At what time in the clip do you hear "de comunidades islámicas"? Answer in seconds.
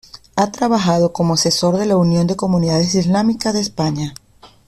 2.25-3.53